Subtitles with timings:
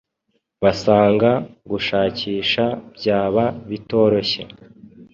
[0.63, 1.29] basanga
[1.69, 2.65] gushakisha
[2.95, 4.41] byaba bitoroshye